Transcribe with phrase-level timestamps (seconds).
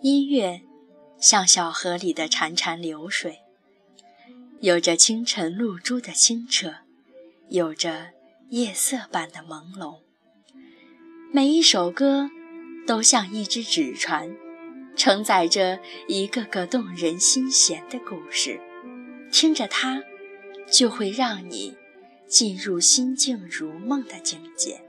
[0.00, 0.60] 音乐
[1.18, 3.40] 像小河里的潺潺流水，
[4.60, 6.72] 有着清晨露珠的清澈，
[7.48, 8.10] 有着
[8.50, 9.98] 夜色般的朦胧。
[11.32, 12.30] 每一首歌
[12.86, 14.36] 都像一只纸船，
[14.94, 18.60] 承载着一个个动人心弦的故事。
[19.32, 20.04] 听着它，
[20.70, 21.76] 就会让你
[22.28, 24.80] 进入心静如梦的境界。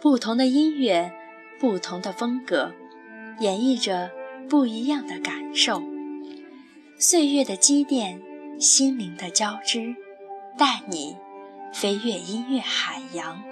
[0.00, 1.12] 不同的音乐，
[1.58, 2.72] 不同的风格，
[3.40, 4.10] 演绎着
[4.48, 5.82] 不一样的感受。
[6.98, 8.20] 岁月的积淀，
[8.58, 9.94] 心灵的交织，
[10.56, 11.16] 带你
[11.72, 13.42] 飞越音乐海洋，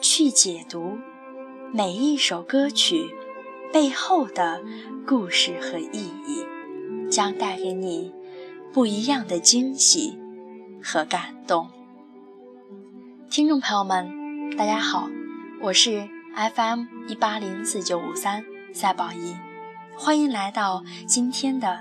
[0.00, 0.98] 去解读
[1.72, 3.10] 每一首歌曲
[3.72, 4.62] 背后的
[5.06, 6.44] 故事和意义。
[7.10, 8.12] 将带给你
[8.72, 10.18] 不一样的惊喜
[10.82, 11.68] 和感动。
[13.30, 15.08] 听众朋友们，大家好，
[15.60, 16.08] 我是
[16.54, 19.36] FM 一八零四九五三赛宝仪，
[19.96, 21.68] 欢迎来到今天的《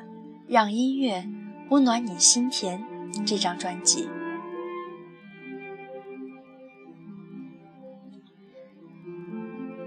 [0.48, 1.28] 让音乐
[1.72, 2.86] 温暖你心田》
[3.26, 4.08] 这张专辑。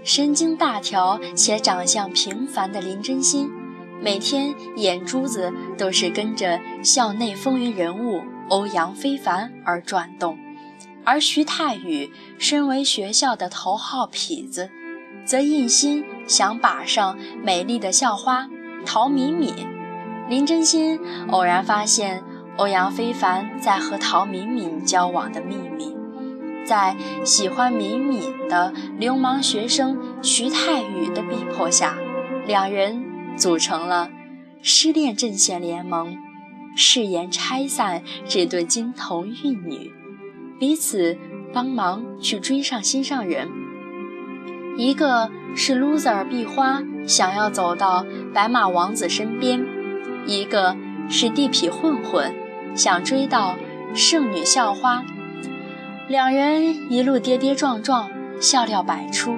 [0.03, 3.49] 神经大条且长相平凡的林真心。
[4.01, 10.37] 每天眼珠子都是跟着校内风云人物欧阳非凡而转动，
[11.05, 14.69] 而徐太宇身为学校的头号痞子，
[15.25, 18.47] 则一心想把上美丽的校花
[18.85, 19.53] 陶敏敏。
[20.29, 22.23] 林真心偶然发现
[22.57, 25.95] 欧阳非凡在和陶敏敏交往的秘密，
[26.65, 31.97] 在喜欢敏敏的流氓学生徐太宇的逼迫下，
[32.45, 33.03] 两人。
[33.37, 34.09] 组成了
[34.63, 36.17] 失恋阵线联盟，
[36.75, 39.93] 誓言拆散这对金童玉女，
[40.59, 41.15] 彼此
[41.53, 43.47] 帮忙去追上心上人。
[44.77, 49.65] 一个是 loser 壁花，想要走到白马王子身边；
[50.27, 50.77] 一个
[51.09, 52.33] 是地痞混混，
[52.75, 53.55] 想追到
[53.95, 55.03] 圣女校花。
[56.07, 58.09] 两人一路跌跌撞撞，
[58.39, 59.37] 笑料百出，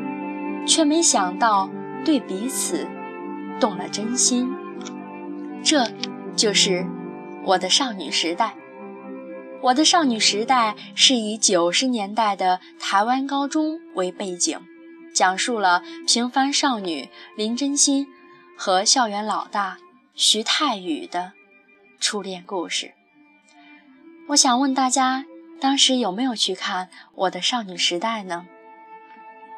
[0.67, 1.69] 却没想到
[2.03, 2.85] 对彼此。
[3.59, 4.49] 动了真心，
[5.61, 5.85] 这
[6.33, 6.85] 就是
[7.43, 8.55] 我的少女时代。
[9.61, 14.57] 我的少女时代是以九十年代的台湾高中为背景，
[15.13, 18.07] 讲述了平凡少女林真心
[18.57, 19.77] 和校园老大
[20.13, 21.33] 徐太宇的
[21.99, 22.93] 初恋故事。
[24.29, 25.25] 我想问大家，
[25.59, 28.45] 当时有没有去看我的少女时代呢？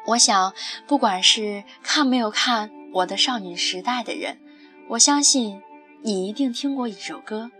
[0.06, 0.54] 我想，
[0.86, 2.70] 不管是看没有看。
[2.94, 4.38] 我的少女时代的人，
[4.88, 5.62] 我相信
[6.02, 7.50] 你一定听过一首歌，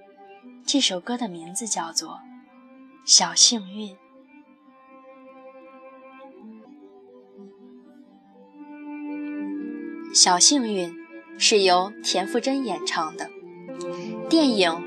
[0.66, 2.10] 这首歌的名字叫做
[3.06, 3.94] 《小幸运》。
[10.12, 10.94] 小幸运
[11.38, 13.30] 是由田馥甄演唱的。
[14.28, 14.70] 电影《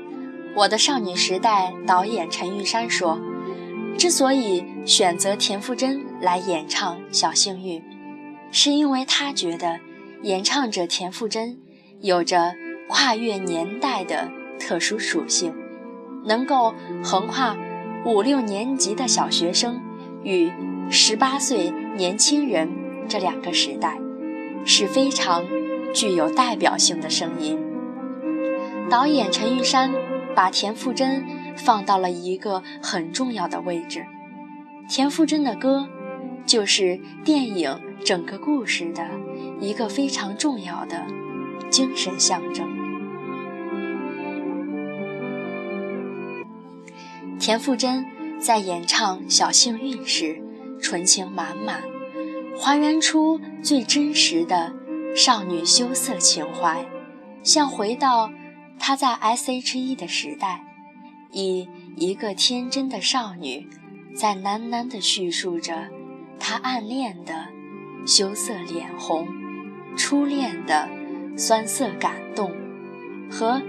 [0.54, 3.18] 我的少女时代》导演陈玉珊说，
[3.98, 7.80] 之所以选择田馥甄来演唱《小幸运》，
[8.52, 9.80] 是因为他觉得。
[10.22, 11.58] 演唱者田馥甄
[12.00, 12.54] 有着
[12.88, 14.28] 跨越年代的
[14.58, 15.54] 特殊属性，
[16.24, 17.54] 能够横跨
[18.04, 19.80] 五六年级的小学生
[20.24, 20.50] 与
[20.90, 22.70] 十八岁年轻人
[23.06, 23.98] 这两个时代，
[24.66, 25.46] 是非常
[25.94, 27.58] 具有代表性的声音。
[28.90, 29.92] 导演陈玉珊
[30.34, 31.24] 把田馥甄
[31.56, 34.04] 放到了一个很重要的位置，
[34.88, 35.88] 田馥甄的歌
[36.44, 39.08] 就是电影整个故事的。
[39.58, 41.06] 一个非常重要的
[41.70, 42.68] 精神象征。
[47.38, 48.04] 田馥甄
[48.38, 50.42] 在演唱《小幸运》时，
[50.78, 51.82] 纯情满满，
[52.58, 54.72] 还原出最真实的
[55.14, 56.86] 少女羞涩情怀，
[57.42, 58.30] 像回到
[58.78, 60.64] 她在 S.H.E 的时代，
[61.30, 63.68] 以一个天真的少女，
[64.14, 65.88] 在喃喃地叙述着
[66.38, 67.48] 她暗恋的
[68.06, 69.26] 羞涩脸红。
[69.96, 70.90] 初恋的
[71.38, 72.52] 酸涩感动，
[73.30, 73.62] 和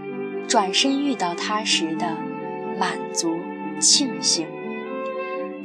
[0.46, 2.18] 转身遇到他时的
[2.78, 3.34] 满足
[3.80, 4.46] 庆幸。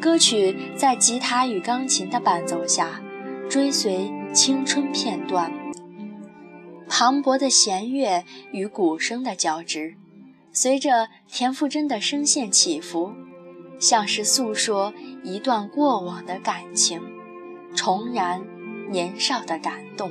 [0.00, 3.02] 歌曲在吉他与钢琴的伴奏下，
[3.48, 5.52] 追随青春片段，
[6.88, 9.94] 磅礴的弦乐与鼓声的交织，
[10.52, 13.12] 随着田馥甄的声线起伏，
[13.78, 17.00] 像是诉说一段过往的感情，
[17.74, 18.42] 重燃
[18.90, 20.10] 年少的感动。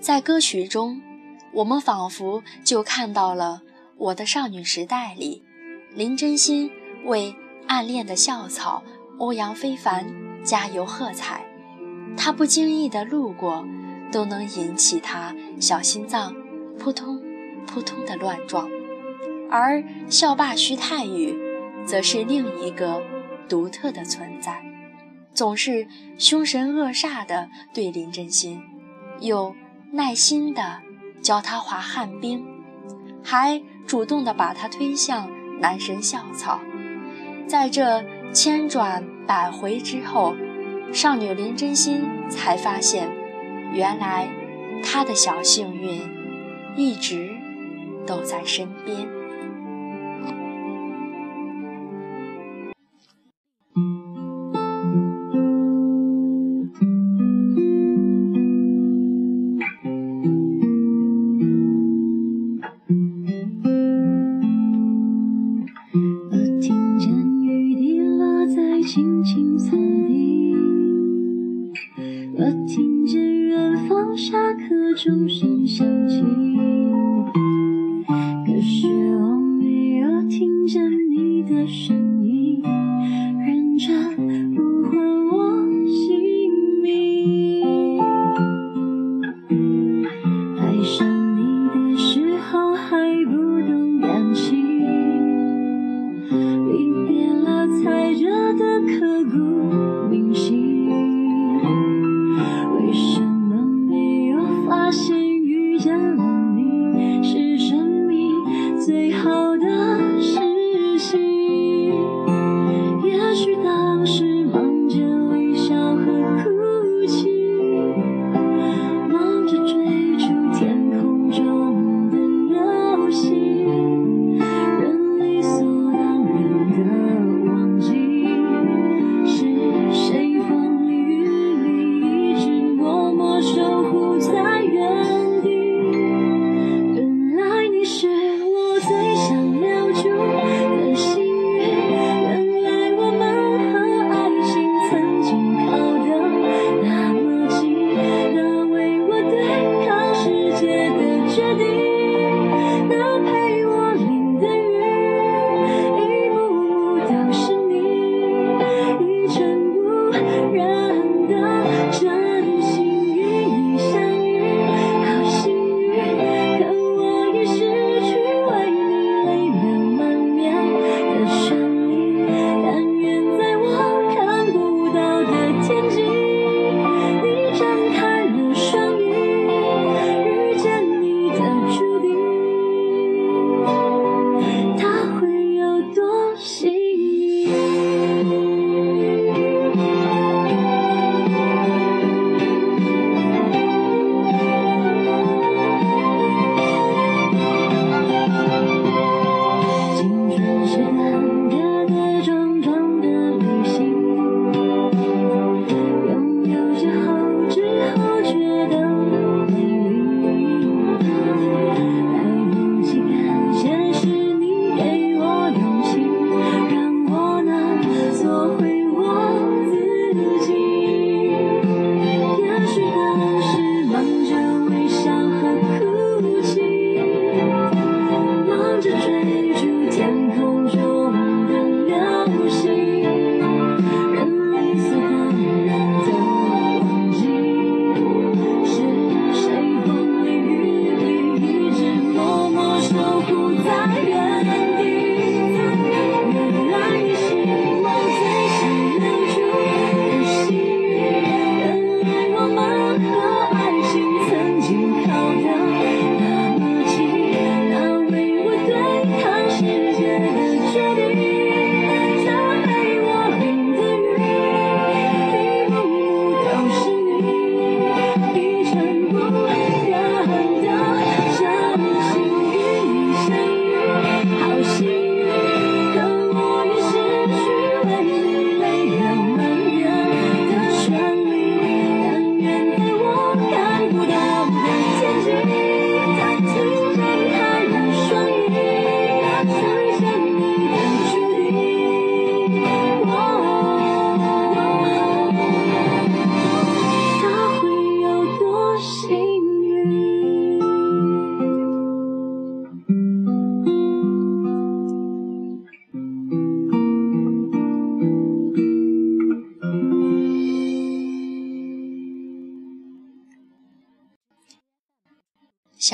[0.00, 1.00] 在歌曲中，
[1.52, 3.62] 我们仿佛就看到了
[3.96, 5.42] 我的少女时代里，
[5.94, 6.70] 林真心
[7.04, 7.34] 为
[7.66, 8.82] 暗恋的校草
[9.18, 10.06] 欧阳非凡
[10.44, 11.44] 加油喝彩。
[12.16, 13.66] 他不经意的路过，
[14.12, 16.34] 都能引起他小心脏
[16.78, 17.20] 扑通
[17.66, 18.68] 扑通的乱撞。
[19.50, 21.36] 而校霸徐太宇，
[21.84, 23.02] 则是另一个
[23.48, 24.64] 独特的存在，
[25.32, 25.86] 总是
[26.18, 28.62] 凶神恶煞的对林真心，
[29.20, 29.54] 又
[29.92, 30.80] 耐心的
[31.20, 32.44] 教他滑旱冰，
[33.22, 35.28] 还主动地把他推向
[35.60, 36.60] 男神校草。
[37.46, 40.34] 在这千转百回之后，
[40.92, 43.08] 少女林真心才发现，
[43.72, 44.28] 原来
[44.82, 46.02] 她的小幸运
[46.76, 47.30] 一直
[48.04, 49.23] 都在身边。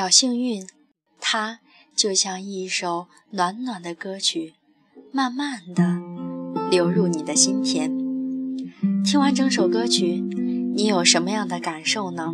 [0.00, 0.66] 小幸运，
[1.21, 1.59] 它
[1.95, 4.54] 就像一首暖暖的歌曲，
[5.12, 6.00] 慢慢的
[6.71, 7.92] 流入你的心田。
[9.04, 10.25] 听完整首歌曲，
[10.75, 12.33] 你有什么样的感受呢？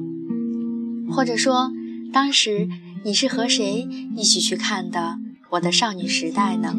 [1.11, 1.73] 或者说，
[2.13, 2.69] 当时
[3.05, 5.19] 你是和谁一起去看的
[5.51, 6.73] 《我的少女时代》呢？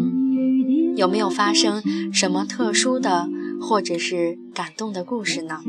[0.95, 3.27] 有没有发生什么特殊的
[3.59, 5.59] 或者是感动的故事呢？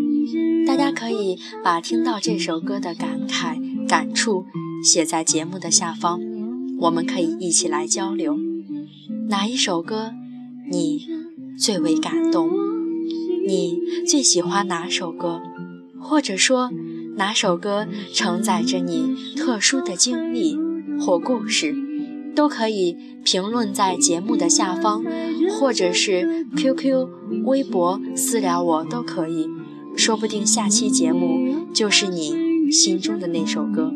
[0.64, 4.46] 大家可以把听到这首歌的感慨、感触
[4.82, 6.20] 写在节目的下方，
[6.80, 8.38] 我们可以一起来交流。
[9.28, 10.12] 哪一首歌
[10.70, 11.06] 你
[11.58, 12.50] 最为感动？
[13.47, 15.40] 你最喜欢哪首歌？
[16.00, 16.70] 或者说？
[17.16, 20.56] 哪首歌承载着你特殊的经历
[21.00, 21.75] 或故事，
[22.32, 25.02] 都可以评论在节目的下方，
[25.58, 27.08] 或者是 QQ、
[27.44, 29.49] 微博私聊我都可以，
[29.97, 33.92] 说不定下期节目就是你心中的那首歌。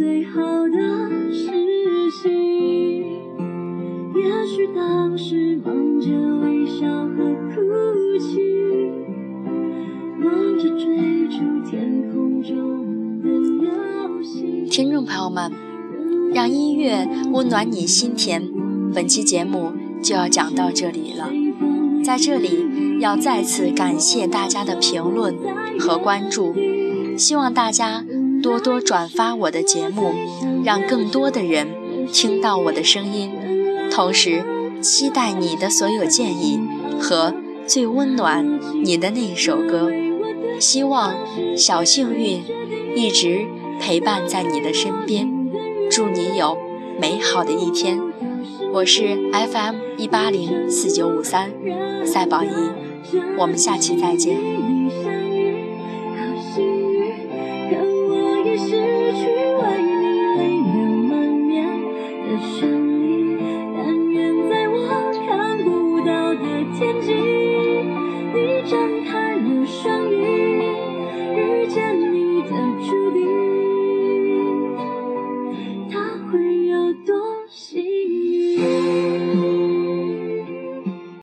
[0.00, 0.06] 也
[4.46, 6.08] 许当时忙着
[6.40, 7.16] 微笑和
[7.50, 7.60] 哭
[8.18, 8.40] 泣。
[14.70, 15.52] 听众朋友们，
[16.32, 18.42] 让音乐温暖你心田。
[18.94, 21.30] 本期节目就要讲到这里了，
[22.02, 25.36] 在这里要再次感谢大家的评论
[25.78, 26.54] 和关注，
[27.18, 28.06] 希望大家
[28.42, 30.12] 多多转发我的节目，
[30.64, 33.30] 让更多的人听到我的声音。
[33.90, 34.42] 同时，
[34.80, 36.60] 期待你的所有建议
[36.98, 37.34] 和
[37.66, 39.90] 最温暖你的那一首歌。
[40.58, 41.14] 希望
[41.56, 42.42] 小幸运
[42.94, 43.46] 一直
[43.80, 45.28] 陪伴在你的身边，
[45.90, 46.56] 祝你有
[47.00, 47.98] 美好的一天。
[48.72, 51.50] 我是 FM 一八零四九五三
[52.04, 52.48] 赛宝仪，
[53.38, 54.59] 我们下期再见。